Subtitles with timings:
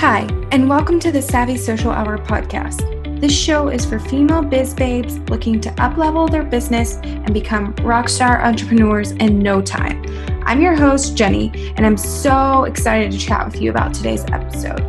[0.00, 3.18] Hi, and welcome to the Savvy Social Hour podcast.
[3.18, 8.44] This show is for female biz babes looking to uplevel their business and become rockstar
[8.44, 10.04] entrepreneurs in no time.
[10.44, 14.82] I'm your host, Jenny, and I'm so excited to chat with you about today's episode.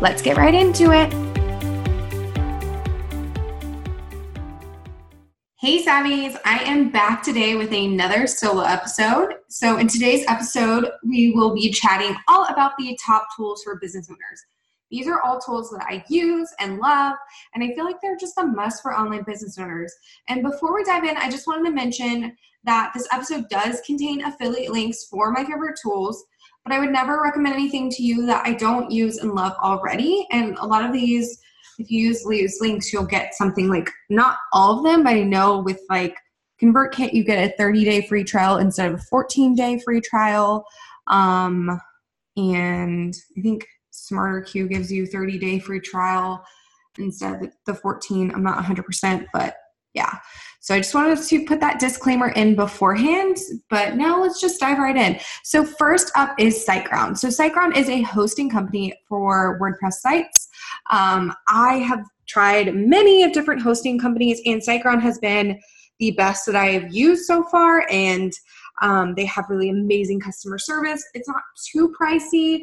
[0.00, 1.12] Let's get right into it.
[5.64, 9.36] Hey, Savvies, I am back today with another solo episode.
[9.48, 14.10] So, in today's episode, we will be chatting all about the top tools for business
[14.10, 14.44] owners.
[14.90, 17.16] These are all tools that I use and love,
[17.54, 19.90] and I feel like they're just a must for online business owners.
[20.28, 24.22] And before we dive in, I just wanted to mention that this episode does contain
[24.22, 26.26] affiliate links for my favorite tools,
[26.62, 30.26] but I would never recommend anything to you that I don't use and love already.
[30.30, 31.40] And a lot of these
[31.78, 35.22] if you use these links, you'll get something like not all of them, but I
[35.22, 36.16] know with like
[36.62, 40.64] ConvertKit, you get a 30 day free trial instead of a 14 day free trial.
[41.08, 41.80] Um,
[42.36, 46.44] and I think SmarterQueue gives you 30 day free trial
[46.98, 48.30] instead of the 14.
[48.32, 49.56] I'm not 100%, but
[49.94, 50.18] yeah.
[50.64, 53.36] So I just wanted to put that disclaimer in beforehand,
[53.68, 55.20] but now let's just dive right in.
[55.42, 57.18] So first up is SiteGround.
[57.18, 60.48] So SiteGround is a hosting company for WordPress sites.
[60.90, 65.60] Um, I have tried many of different hosting companies, and SiteGround has been
[66.00, 67.86] the best that I have used so far.
[67.90, 68.32] And
[68.80, 71.04] um, they have really amazing customer service.
[71.12, 72.62] It's not too pricey.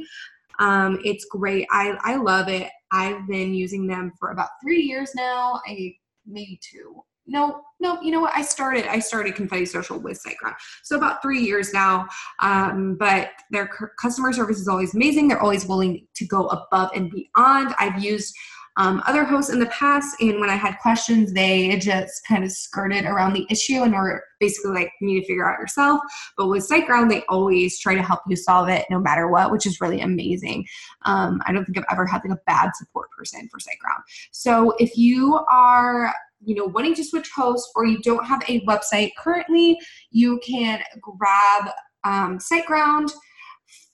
[0.57, 1.67] Um, it's great.
[1.69, 2.67] I, I love it.
[2.91, 5.61] I've been using them for about three years now.
[5.67, 5.93] I
[6.25, 8.33] maybe two no, no, you know what?
[8.35, 10.55] I started, I started Confetti Social with SiteGround.
[10.83, 12.07] So about three years now.
[12.41, 15.27] Um, but their customer service is always amazing.
[15.27, 17.73] They're always willing to go above and beyond.
[17.79, 18.35] I've used
[18.77, 22.51] um, other hosts in the past, and when I had questions, they just kind of
[22.51, 25.99] skirted around the issue and were basically like, you need to figure out yourself.
[26.37, 29.65] But with SiteGround, they always try to help you solve it no matter what, which
[29.65, 30.65] is really amazing.
[31.03, 34.03] Um, I don't think I've ever had like a bad support person for SiteGround.
[34.31, 36.13] So if you are
[36.43, 39.77] you know wanting to switch hosts or you don't have a website currently
[40.11, 41.69] you can grab
[42.03, 43.11] um, siteground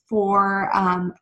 [0.08, 1.14] for um,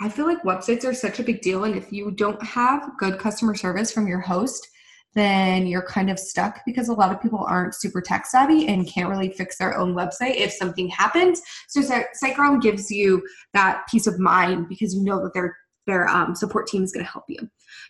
[0.00, 1.64] I feel like websites are such a big deal.
[1.64, 4.66] And if you don't have good customer service from your host,
[5.14, 8.88] then you're kind of stuck because a lot of people aren't super tech savvy and
[8.88, 11.40] can't really fix their own website if something happens.
[11.68, 13.22] So SiteGround gives you
[13.52, 15.56] that peace of mind because you know that their
[15.86, 17.38] their um, support team is going to help you.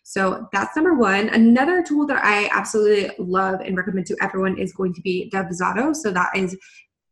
[0.03, 1.29] So that's number one.
[1.29, 5.95] Another tool that I absolutely love and recommend to everyone is going to be Dubsado.
[5.95, 6.59] So that is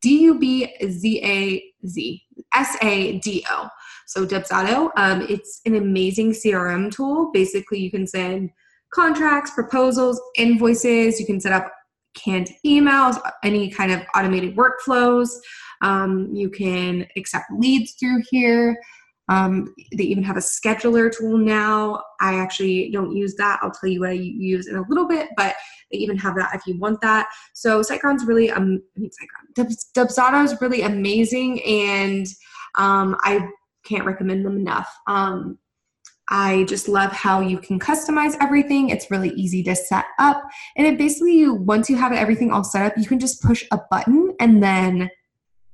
[0.01, 2.23] D U B Z A Z
[2.53, 3.69] S A D O.
[4.13, 7.31] So Dubsado, um, it's an amazing CRM tool.
[7.33, 8.51] Basically, you can send
[8.93, 11.19] contracts, proposals, invoices.
[11.19, 11.73] You can set up
[12.15, 15.31] canned emails, any kind of automated workflows.
[15.81, 18.79] Um, you can accept leads through here.
[19.31, 22.03] Um, they even have a scheduler tool now.
[22.21, 23.61] I actually don't use that.
[23.63, 25.55] I'll tell you what I use in a little bit, but
[25.91, 27.29] they even have that if you want that.
[27.55, 29.11] So SiteGround's really, um, I mean,
[29.57, 32.27] SiteGround, Dubsado is really amazing, and
[32.77, 33.49] um, I
[33.85, 34.89] can't recommend them enough.
[35.07, 35.59] Um,
[36.29, 38.89] I just love how you can customize everything.
[38.89, 40.43] It's really easy to set up.
[40.77, 43.81] And it basically, once you have everything all set up, you can just push a
[43.91, 45.11] button and then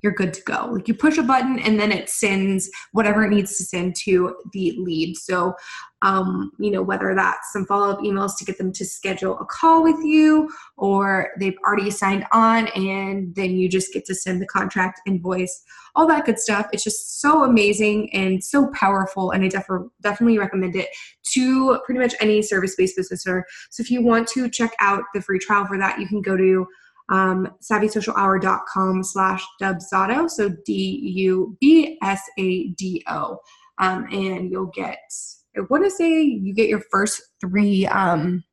[0.01, 0.69] you're good to go.
[0.71, 4.35] Like you push a button and then it sends whatever it needs to send to
[4.53, 5.17] the lead.
[5.17, 5.53] So,
[6.01, 9.45] um, you know, whether that's some follow up emails to get them to schedule a
[9.45, 14.41] call with you, or they've already signed on and then you just get to send
[14.41, 15.61] the contract invoice,
[15.95, 16.67] all that good stuff.
[16.71, 19.31] It's just so amazing and so powerful.
[19.31, 19.67] And I def-
[20.01, 20.87] definitely recommend it
[21.33, 23.45] to pretty much any service based business owner.
[23.69, 26.37] So if you want to check out the free trial for that, you can go
[26.37, 26.65] to
[27.09, 30.29] um, savvysocialhour.com slash dubsado.
[30.29, 31.47] So D-U-B-S-A-D-O.
[33.79, 34.99] Um, and you'll get,
[35.57, 38.43] I want to say you get your first three um,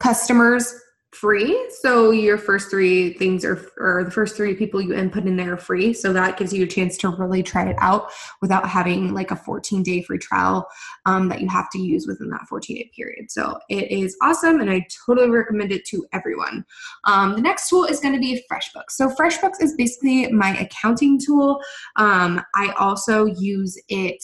[0.00, 0.74] customers
[1.20, 1.68] free.
[1.80, 5.54] So your first three things are, or the first three people you input in there
[5.54, 5.92] are free.
[5.92, 9.36] So that gives you a chance to really try it out without having like a
[9.36, 10.66] 14 day free trial
[11.06, 13.30] um, that you have to use within that 14 day period.
[13.30, 16.64] So it is awesome and I totally recommend it to everyone.
[17.04, 18.90] Um, the next tool is going to be FreshBooks.
[18.90, 21.60] So FreshBooks is basically my accounting tool.
[21.96, 24.22] Um, I also use it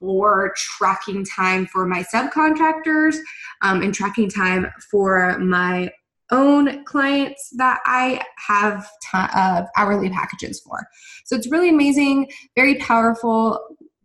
[0.00, 3.16] for tracking time for my subcontractors
[3.62, 5.90] um, and tracking time for my
[6.30, 10.86] own clients that I have uh, hourly packages for.
[11.24, 13.58] So it's really amazing, very powerful.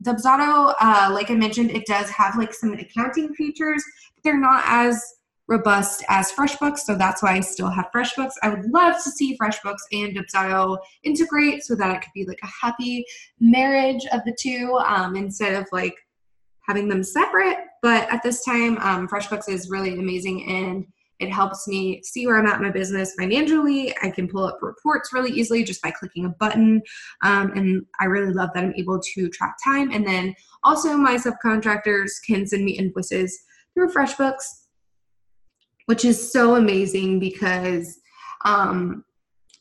[0.03, 3.83] Dubsado, uh, like I mentioned, it does have like some accounting features,
[4.15, 5.01] but they're not as
[5.47, 8.33] robust as FreshBooks, so that's why I still have FreshBooks.
[8.41, 12.39] I would love to see FreshBooks and Dubsado integrate so that it could be like
[12.43, 13.05] a happy
[13.39, 15.95] marriage of the two um, instead of like
[16.61, 17.57] having them separate.
[17.81, 20.85] But at this time, um, FreshBooks is really amazing and
[21.23, 23.95] it helps me see where I'm at in my business financially.
[24.01, 26.81] I can pull up reports really easily just by clicking a button.
[27.23, 29.91] Um, and I really love that I'm able to track time.
[29.91, 33.43] And then also, my subcontractors can send me invoices
[33.73, 34.63] through FreshBooks
[35.85, 37.99] which is so amazing because
[38.45, 39.03] um,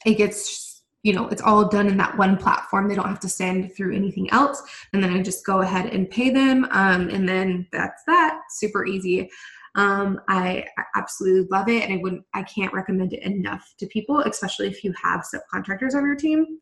[0.04, 3.28] it gets you know it's all done in that one platform they don't have to
[3.28, 4.62] send through anything else
[4.92, 8.86] and then i just go ahead and pay them um, and then that's that super
[8.86, 9.28] easy
[9.74, 13.86] um, I, I absolutely love it and i wouldn't i can't recommend it enough to
[13.86, 16.58] people especially if you have subcontractors on your team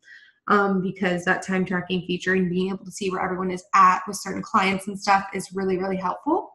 [0.47, 4.01] um, because that time tracking feature and being able to see where everyone is at
[4.07, 6.51] with certain clients and stuff is really really helpful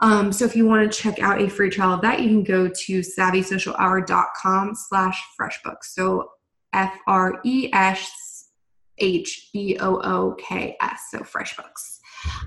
[0.00, 2.44] um, so if you want to check out a free trial of that, you can
[2.44, 5.84] go to savvysocialhour.com slash freshbooks.
[5.84, 6.28] So
[6.72, 7.80] F-R-E-S-H-B-O-O-K-S,
[11.10, 11.95] so FreshBooks.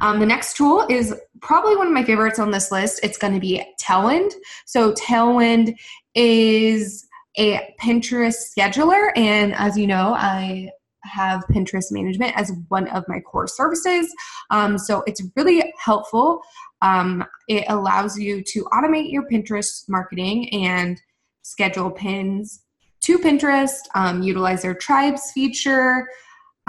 [0.01, 3.00] Um, the next tool is probably one of my favorites on this list.
[3.04, 4.31] It's going to be Tailwind.
[4.66, 5.75] So Tailwind
[6.16, 7.07] is
[7.38, 10.69] a Pinterest scheduler, and as you know, I
[11.04, 14.13] have Pinterest management as one of my core services.
[14.50, 16.42] Um, so it's really helpful.
[16.81, 21.01] Um, it allows you to automate your Pinterest marketing and
[21.42, 22.63] schedule pins
[23.01, 26.07] to Pinterest, um, utilize their tribes feature.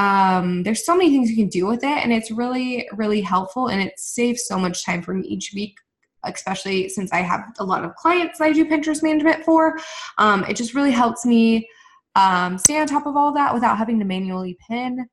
[0.00, 3.69] Um, there's so many things you can do with it, and it's really, really helpful.
[3.69, 5.76] And it saves so much time for me each week,
[6.25, 9.79] especially since I have a lot of clients that I do Pinterest management for.
[10.17, 11.69] Um, it just really helps me
[12.14, 15.06] um, stay on top of all of that without having to manually pin.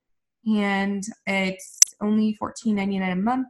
[0.47, 3.47] And it's only $14.99 a month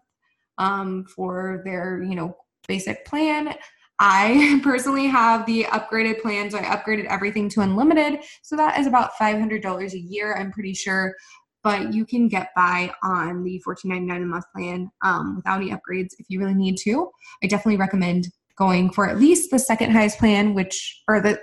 [0.57, 2.35] um, for their, you know,
[2.67, 3.53] basic plan.
[3.99, 8.19] I personally have the upgraded plan, so I upgraded everything to unlimited.
[8.43, 11.15] So that is about $500 a year, I'm pretty sure.
[11.63, 16.13] But you can get by on the $14.99 a month plan um, without any upgrades
[16.17, 17.09] if you really need to.
[17.43, 18.27] I definitely recommend
[18.57, 21.39] going for at least the second highest plan, which, or the,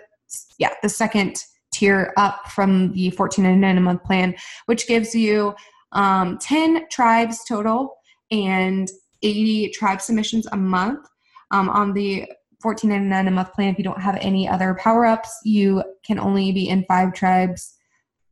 [0.58, 1.42] yeah, the second
[1.72, 4.34] tier up from the $14.99 a month plan,
[4.66, 5.54] which gives you
[5.92, 7.96] um, 10 tribes total
[8.30, 8.88] and
[9.22, 11.06] 80 tribe submissions a month.
[11.50, 12.26] Um, on the
[12.64, 16.52] $14.99 a month plan, if you don't have any other power ups, you can only
[16.52, 17.74] be in five tribes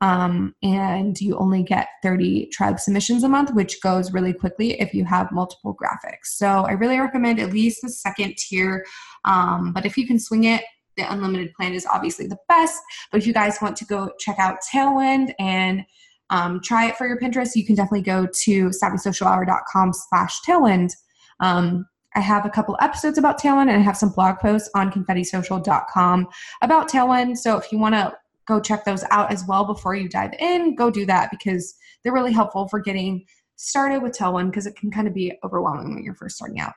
[0.02, 4.92] um, and you only get 30 tribe submissions a month, which goes really quickly if
[4.92, 6.26] you have multiple graphics.
[6.34, 8.84] So I really recommend at least the second tier.
[9.24, 10.64] Um, but if you can swing it,
[10.96, 12.82] the unlimited plan is obviously the best.
[13.12, 15.84] But if you guys want to go check out Tailwind and
[16.30, 20.90] um, try it for your Pinterest, you can definitely go to savvysocialhour.com slash tailwind.
[21.38, 24.90] Um, I have a couple episodes about Tailwind and I have some blog posts on
[24.92, 26.28] confettisocial.com
[26.62, 27.38] about Tailwind.
[27.38, 28.14] So if you want to
[28.46, 32.12] go check those out as well before you dive in, go do that because they're
[32.12, 33.24] really helpful for getting
[33.56, 36.72] started with Tailwind because it can kind of be overwhelming when you're first starting out.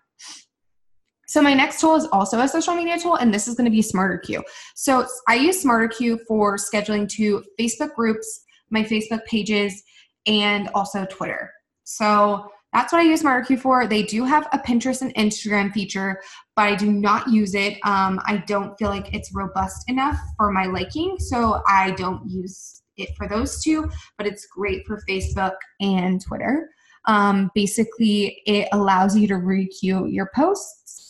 [1.27, 3.71] So my next tool is also a social media tool, and this is going to
[3.71, 4.43] be SmarterQueue.
[4.75, 9.81] So I use SmarterQueue for scheduling to Facebook groups, my Facebook pages,
[10.27, 11.51] and also Twitter.
[11.83, 13.87] So that's what I use SmarterQueue for.
[13.87, 16.21] They do have a Pinterest and Instagram feature,
[16.57, 17.75] but I do not use it.
[17.85, 22.81] Um, I don't feel like it's robust enough for my liking, so I don't use
[22.97, 26.69] it for those two, but it's great for Facebook and Twitter.
[27.05, 31.04] Um, basically, it allows you to requeue your posts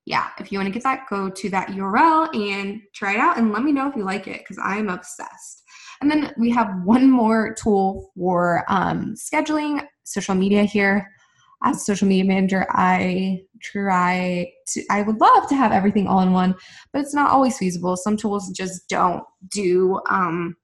[0.05, 3.39] yeah, if you want to get that, go to that URL and try it out
[3.39, 5.63] and let me know if you like it because I'm obsessed.
[6.01, 11.09] And then we have one more tool for um, scheduling social media here
[11.65, 16.21] as a social media manager, I try to, I would love to have everything all
[16.21, 16.55] in one,
[16.93, 17.97] but it's not always feasible.
[17.97, 20.57] Some tools just don't do, um,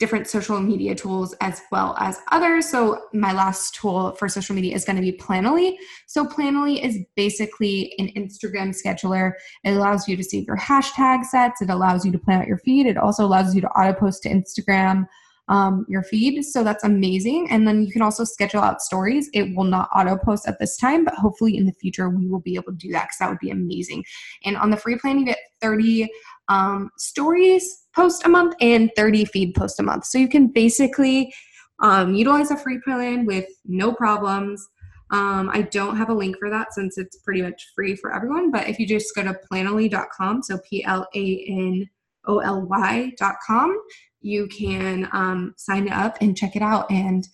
[0.00, 2.66] different social media tools as well as others.
[2.66, 5.76] So my last tool for social media is going to be Planoly.
[6.06, 9.32] So Planoly is basically an Instagram scheduler.
[9.62, 11.60] It allows you to save your hashtag sets.
[11.60, 12.86] It allows you to plan out your feed.
[12.86, 15.06] It also allows you to auto post to Instagram
[15.50, 16.42] um, your feed.
[16.44, 17.50] So that's amazing.
[17.50, 19.28] And then you can also schedule out stories.
[19.34, 22.40] It will not auto post at this time, but hopefully in the future we will
[22.40, 24.04] be able to do that because that would be amazing.
[24.44, 26.08] And on the free plan, you get 30
[26.48, 30.04] um, stories post a month and 30 feed post a month.
[30.04, 31.34] So you can basically
[31.80, 34.64] um, utilize a free plan with no problems.
[35.10, 38.52] Um, I don't have a link for that since it's pretty much free for everyone.
[38.52, 41.90] But if you just go to planoly.com, so P L A N
[42.26, 43.82] O L Y.com,
[44.20, 46.90] you can um, sign up and check it out.
[46.90, 47.26] And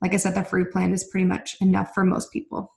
[0.00, 2.72] like I said, the free plan is pretty much enough for most people.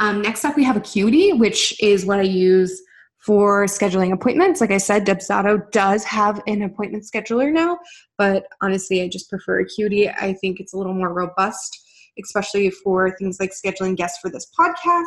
[0.00, 2.80] Um, next up, we have Acuity, which is what I use
[3.18, 4.60] for scheduling appointments.
[4.60, 7.78] Like I said, Dubsado does have an appointment scheduler now,
[8.16, 10.08] but honestly, I just prefer Acuity.
[10.08, 11.76] I think it's a little more robust,
[12.22, 15.06] especially for things like scheduling guests for this podcast.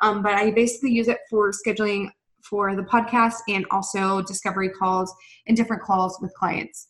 [0.00, 2.08] Um, but I basically use it for scheduling
[2.48, 5.14] for the podcast and also discovery calls
[5.46, 6.88] and different calls with clients.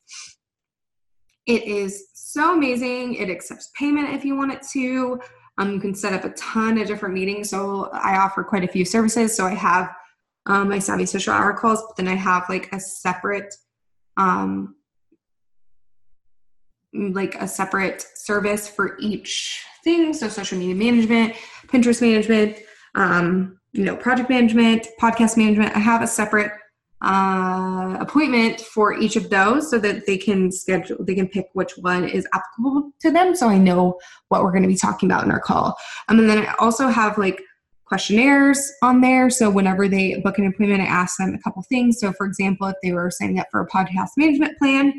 [1.46, 3.14] It is so amazing.
[3.14, 5.20] It accepts payment if you want it to.
[5.58, 7.50] Um, you can set up a ton of different meetings.
[7.50, 9.36] So I offer quite a few services.
[9.36, 9.90] So I have
[10.46, 13.54] um, my Savvy Social Hour calls, but then I have like a separate,
[14.16, 14.76] um,
[16.94, 20.14] like a separate service for each thing.
[20.14, 21.34] So social media management,
[21.66, 22.58] Pinterest management,
[22.94, 25.74] um, you know, project management, podcast management.
[25.74, 26.52] I have a separate
[27.02, 31.72] uh, appointment for each of those so that they can schedule they can pick which
[31.78, 33.98] one is applicable to them so i know
[34.28, 35.76] what we're going to be talking about in our call.
[36.08, 37.42] Um, and then i also have like
[37.84, 39.28] questionnaires on there.
[39.28, 41.98] So whenever they book an appointment i ask them a couple things.
[41.98, 44.94] So for example if they were signing up for a podcast management plan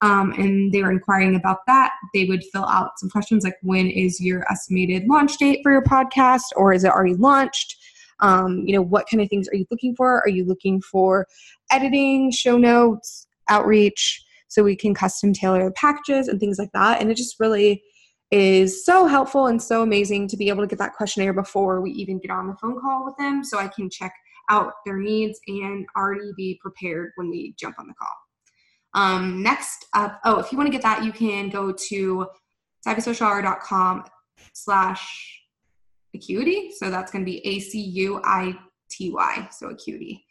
[0.00, 3.88] um, and they were inquiring about that they would fill out some questions like when
[3.88, 6.42] is your estimated launch date for your podcast?
[6.56, 7.76] Or is it already launched
[8.24, 10.20] um, you know, what kind of things are you looking for?
[10.20, 11.26] Are you looking for
[11.70, 14.24] editing, show notes, outreach?
[14.48, 17.02] So we can custom tailor the packages and things like that.
[17.02, 17.82] And it just really
[18.30, 21.90] is so helpful and so amazing to be able to get that questionnaire before we
[21.90, 24.14] even get on the phone call with them so I can check
[24.48, 28.16] out their needs and already be prepared when we jump on the call.
[28.94, 32.26] Um, next up, oh, if you want to get that, you can go to
[32.86, 34.04] savvysocialhour.com
[34.54, 35.43] slash
[36.14, 36.70] acuity.
[36.78, 38.56] So that's going to be A C U I
[38.90, 40.24] T Y, so acuity.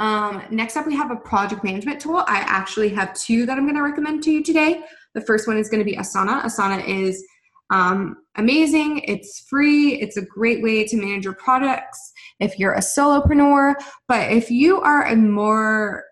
[0.00, 2.24] Um, next up, we have a project management tool.
[2.26, 4.82] I actually have two that I'm going to recommend to you today.
[5.14, 6.42] The first one is going to be Asana.
[6.42, 7.24] Asana is
[7.70, 8.98] um, amazing.
[9.06, 10.00] It's free.
[10.00, 13.74] It's a great way to manage your products if you're a solopreneur.
[14.08, 16.04] But if you are a more,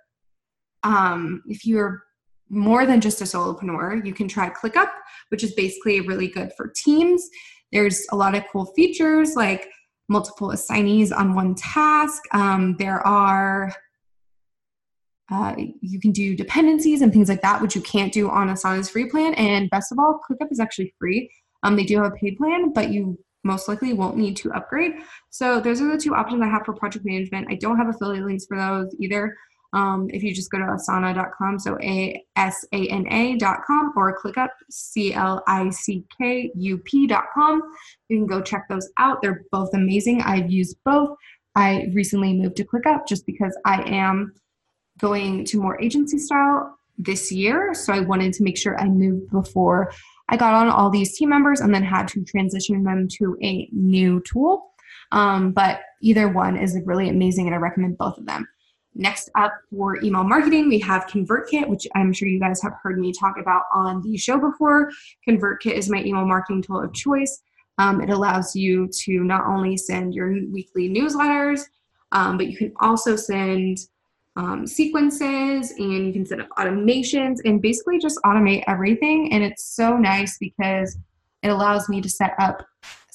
[0.85, 2.05] um, if you're
[2.49, 4.91] more than just a solopreneur, you can try ClickUp,
[5.31, 7.29] which is basically really good for teams.
[7.73, 9.69] There's a lot of cool features like
[10.09, 12.23] multiple assignees on one task.
[12.33, 13.75] Um, there are
[15.31, 18.91] uh, you can do dependencies and things like that, which you can't do on Asana's
[18.91, 19.33] free plan.
[19.35, 21.31] And best of all, ClickUp is actually free.
[21.63, 24.93] Um, they do have a paid plan, but you most likely won't need to upgrade.
[25.31, 27.49] So those are the two options I have for project management.
[27.51, 29.35] I don't have affiliate links for those either.
[29.73, 34.49] Um, if you just go to asana.com, so A S A N A.com, or ClickUp,
[34.71, 37.63] C L I C K U P.com,
[38.09, 39.23] you can go check those out.
[39.23, 40.23] They're both amazing.
[40.23, 41.17] I've used both.
[41.55, 44.35] I recently moved to ClickUp just because I am
[44.99, 47.75] going to more agency style this year.
[47.75, 49.93] So I wanted to make sure I moved before
[50.29, 53.69] I got on all these team members and then had to transition them to a
[53.73, 54.71] new tool.
[55.11, 58.47] Um, but either one is really amazing and I recommend both of them.
[58.95, 62.99] Next up for email marketing, we have ConvertKit, which I'm sure you guys have heard
[62.99, 64.91] me talk about on the show before.
[65.27, 67.43] ConvertKit is my email marketing tool of choice.
[67.79, 71.63] Um, it allows you to not only send your weekly newsletters,
[72.13, 73.79] um, but you can also send
[74.37, 79.33] um, sequences and you can set up automations and basically just automate everything.
[79.33, 80.99] And it's so nice because
[81.43, 82.67] it allows me to set up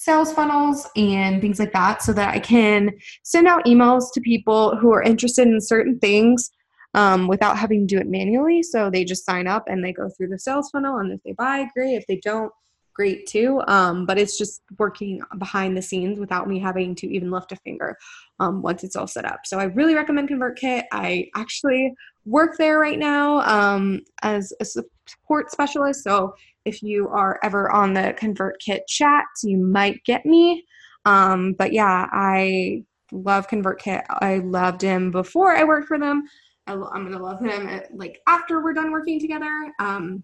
[0.08, 2.92] sales funnels and things like that so that I can
[3.24, 6.50] send out emails to people who are interested in certain things
[6.94, 8.64] um, without having to do it manually.
[8.64, 11.00] So they just sign up and they go through the sales funnel.
[11.00, 11.96] And if they buy, great.
[11.96, 12.54] If they don't,
[12.94, 13.62] great too.
[13.68, 17.58] Um, but it's just working behind the scenes without me having to even lift a
[17.58, 17.98] finger
[18.40, 19.42] um, once it's all set up.
[19.44, 20.86] So I really recommend ConvertKit.
[20.94, 21.94] I actually
[22.28, 26.04] work there right now um, as a support specialist.
[26.04, 26.34] So
[26.66, 30.66] if you are ever on the ConvertKit chat, you might get me.
[31.06, 34.04] Um, but yeah, I love ConvertKit.
[34.10, 36.24] I loved him before I worked for them.
[36.68, 39.72] I, am gonna love him at, uh, like after we're done working together.
[39.80, 40.24] Um,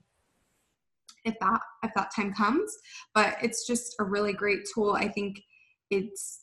[1.24, 2.76] if that if that time comes.
[3.16, 4.92] But it's just a really great tool.
[4.92, 5.42] I think
[5.90, 6.42] it's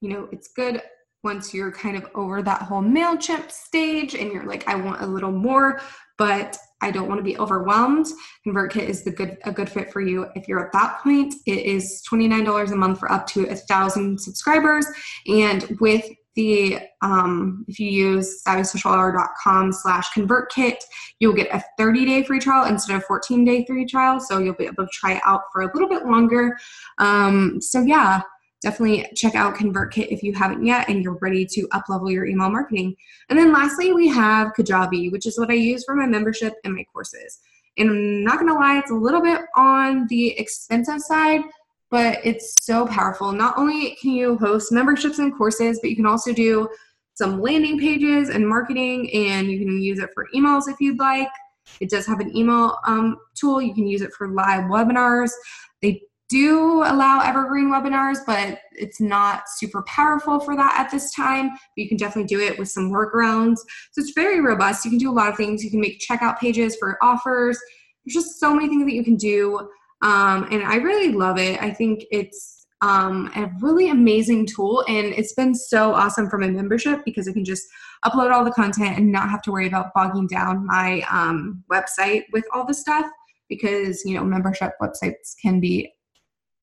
[0.00, 0.82] you know it's good
[1.26, 5.06] once you're kind of over that whole MailChimp stage and you're like, I want a
[5.06, 5.80] little more,
[6.18, 8.06] but I don't want to be overwhelmed.
[8.46, 11.34] ConvertKit is the good a good fit for you if you're at that point.
[11.44, 14.86] It is $29 a month for up to a thousand subscribers.
[15.26, 20.76] And with the um, if you use savvysocialhour.com slash convertkit
[21.18, 24.54] you'll get a 30 day free trial instead of 14 day free trial so you'll
[24.54, 26.54] be able to try it out for a little bit longer
[26.98, 28.20] um, so yeah
[28.62, 32.50] definitely check out ConvertKit if you haven't yet and you're ready to uplevel your email
[32.50, 32.96] marketing.
[33.28, 36.74] And then lastly, we have Kajabi, which is what I use for my membership and
[36.74, 37.40] my courses.
[37.78, 41.42] And I'm not gonna lie, it's a little bit on the expensive side,
[41.90, 43.32] but it's so powerful.
[43.32, 46.68] Not only can you host memberships and courses, but you can also do
[47.14, 51.28] some landing pages and marketing, and you can use it for emails if you'd like.
[51.80, 53.60] It does have an email um, tool.
[53.60, 55.30] You can use it for live webinars.
[55.82, 61.50] They do allow evergreen webinars, but it's not super powerful for that at this time.
[61.50, 63.58] But you can definitely do it with some workarounds.
[63.92, 64.84] So it's very robust.
[64.84, 65.62] You can do a lot of things.
[65.62, 67.58] You can make checkout pages for offers.
[68.04, 69.68] There's just so many things that you can do.
[70.02, 71.62] Um, and I really love it.
[71.62, 74.84] I think it's um, a really amazing tool.
[74.88, 77.66] And it's been so awesome for my membership because I can just
[78.04, 82.24] upload all the content and not have to worry about bogging down my um, website
[82.32, 83.06] with all the stuff
[83.48, 85.92] because you know membership websites can be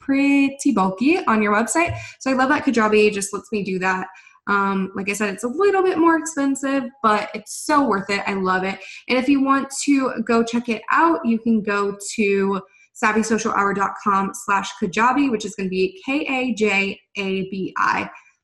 [0.03, 1.97] pretty bulky on your website.
[2.19, 4.07] So I love that Kajabi just lets me do that.
[4.47, 8.21] Um, like I said, it's a little bit more expensive, but it's so worth it.
[8.27, 8.77] I love it.
[9.07, 12.61] And if you want to go check it out, you can go to
[13.01, 16.99] savvysocialhour.com slash Kajabi, which is going to be K-A-J-A-B-I.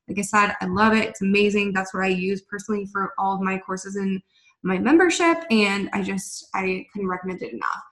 [0.08, 1.08] Like I said, I love it.
[1.08, 1.72] It's amazing.
[1.72, 4.20] That's what I use personally for all of my courses and
[4.62, 5.38] my membership.
[5.50, 7.82] And I just, I couldn't recommend it enough.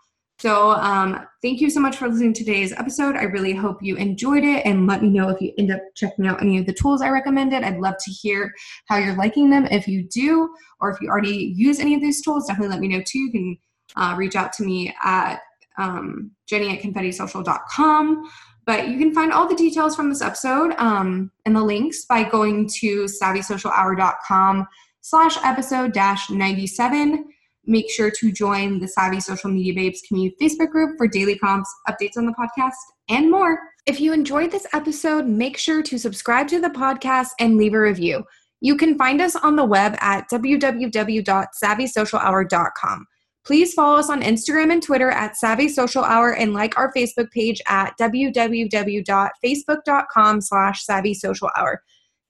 [0.41, 3.17] So, um, thank you so much for listening to today's episode.
[3.17, 6.29] I really hope you enjoyed it and let me know if you end up checking
[6.29, 7.65] out any of the tools I recommended.
[7.65, 8.55] I'd love to hear
[8.87, 9.67] how you're liking them.
[9.67, 12.87] If you do, or if you already use any of these tools, definitely let me
[12.87, 13.19] know too.
[13.19, 13.59] You can
[13.97, 15.41] uh, reach out to me at
[15.77, 18.31] um, jenny at confettisocial.com.
[18.65, 22.23] But you can find all the details from this episode um, and the links by
[22.23, 24.69] going to savvysocialhour.com
[25.01, 27.25] slash episode dash 97
[27.69, 31.71] Make sure to join the Savvy Social Media Babes community Facebook group for daily prompts,
[31.87, 32.73] updates on the podcast,
[33.11, 33.61] and more.
[33.87, 37.81] If you enjoyed this episode, make sure to subscribe to the podcast and leave a
[37.81, 38.25] review.
[38.63, 43.07] You can find us on the web at www.savvysocialhour.com.
[43.45, 47.31] Please follow us on Instagram and Twitter at Savvy Social Hour and like our Facebook
[47.31, 51.83] page at www.facebook.com slash Savvy Social Hour.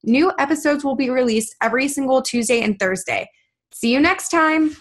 [0.03, 3.29] New episodes will be released every single Tuesday and Thursday.
[3.73, 4.77] See you next time.